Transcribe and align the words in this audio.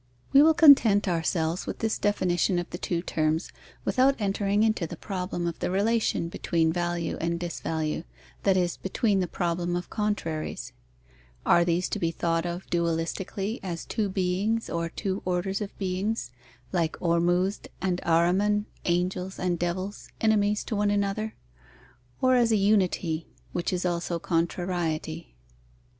We 0.33 0.41
will 0.41 0.55
content 0.55 1.07
ourselves 1.07 1.67
with 1.67 1.77
this 1.77 1.99
definition 1.99 2.57
of 2.57 2.67
the 2.71 2.79
two 2.79 3.03
terms, 3.03 3.51
without 3.85 4.15
entering 4.17 4.63
into 4.63 4.87
the 4.87 4.97
problem 4.97 5.45
of 5.45 5.59
the 5.59 5.69
relation 5.69 6.27
between 6.27 6.73
value 6.73 7.17
and 7.21 7.39
disvalue, 7.39 8.03
that 8.41 8.57
is, 8.57 8.77
between 8.77 9.19
the 9.19 9.27
problem 9.27 9.75
of 9.75 9.91
contraries. 9.91 10.73
(Are 11.45 11.63
these 11.63 11.87
to 11.89 11.99
be 11.99 12.09
thought 12.09 12.47
of 12.47 12.65
dualistically, 12.71 13.59
as 13.61 13.85
two 13.85 14.09
beings 14.09 14.71
or 14.71 14.89
two 14.89 15.21
orders 15.23 15.61
of 15.61 15.77
beings, 15.77 16.31
like 16.71 16.99
Ormuzd 16.99 17.67
and 17.79 18.01
Ahriman, 18.03 18.65
angels 18.85 19.37
and 19.37 19.59
devils, 19.59 20.09
enemies 20.19 20.63
to 20.63 20.75
one 20.75 20.89
another; 20.89 21.35
or 22.23 22.33
as 22.35 22.51
a 22.51 22.55
unity, 22.55 23.27
which 23.51 23.71
is 23.71 23.85
also 23.85 24.17
contrariety?) 24.17 25.35